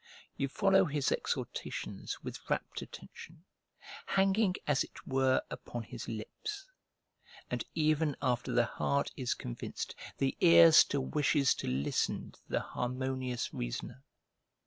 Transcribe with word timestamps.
You 0.35 0.47
follow 0.47 0.85
his 0.85 1.11
exhortations 1.11 2.17
with 2.23 2.39
rapt 2.49 2.81
attention, 2.81 3.43
hanging, 4.07 4.55
as 4.65 4.83
it 4.83 5.05
were, 5.05 5.43
upon 5.51 5.83
his 5.83 6.07
lips; 6.07 6.65
and 7.51 7.63
even 7.75 8.15
after 8.19 8.51
the 8.51 8.65
heart 8.65 9.11
is 9.15 9.35
convinced, 9.35 9.93
the 10.17 10.35
ear 10.39 10.71
still 10.71 11.05
wishes 11.05 11.53
to 11.53 11.67
listen 11.67 12.31
to 12.31 12.39
the 12.49 12.61
harmonious 12.61 13.53
reasoner. 13.53 14.01